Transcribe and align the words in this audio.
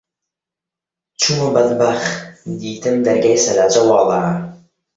چوومە 1.19 1.49
مەتبەخ، 1.55 2.01
دیتم 2.59 2.95
دەرگای 3.05 3.41
سەلاجە 3.45 3.81
واڵایە. 3.89 4.31